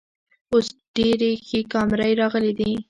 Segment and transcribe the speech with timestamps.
[0.51, 2.69] اوس ډیرې ښې کامرۍ راغلی ده